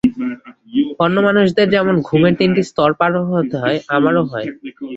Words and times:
অন্য 0.99 1.15
মানুষদের 1.27 1.67
যেমন 1.69 1.95
ঘুমের 2.07 2.33
তিনটি 2.39 2.61
স্তর 2.69 2.89
পার 2.99 3.11
হতে 3.31 3.55
হয়, 3.57 3.77
আমারও 3.95 4.23
হয়। 4.31 4.47